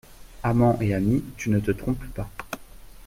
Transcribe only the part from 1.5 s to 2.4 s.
ne te trompes pas.